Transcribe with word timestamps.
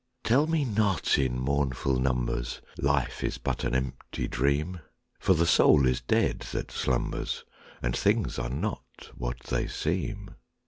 Tell 0.23 0.47
me 0.47 0.65
not, 0.65 1.19
in 1.19 1.39
mournful 1.39 1.97
numbers, 1.99 2.59
Life 2.79 3.23
is 3.23 3.37
but 3.37 3.63
an 3.63 3.75
empty 3.75 4.27
dream! 4.27 4.79
For 5.19 5.35
the 5.35 5.45
soul 5.45 5.85
is 5.85 6.01
dead 6.01 6.39
that 6.53 6.71
slumbers, 6.71 7.45
And 7.83 7.95
things 7.95 8.39
are 8.39 8.49
not 8.49 9.11
what 9.13 9.39
they 9.41 9.67
seem. 9.67 10.31